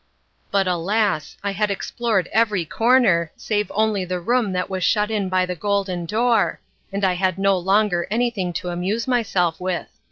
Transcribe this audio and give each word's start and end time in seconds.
But 0.49 0.67
alas! 0.67 1.37
I 1.43 1.51
had 1.51 1.69
explored 1.69 2.27
every 2.33 2.65
corner, 2.65 3.31
save 3.37 3.71
only 3.71 4.03
the 4.03 4.19
room 4.19 4.51
that 4.53 4.67
was 4.67 4.83
shut 4.83 5.11
in 5.11 5.29
by 5.29 5.45
the 5.45 5.53
Golden 5.55 6.07
Door, 6.07 6.59
and 6.91 7.05
I 7.05 7.13
had 7.13 7.37
no 7.37 7.55
longer 7.55 8.07
anything 8.09 8.51
to 8.53 8.69
amuse 8.69 9.07
myself 9.07 9.61
with. 9.61 9.85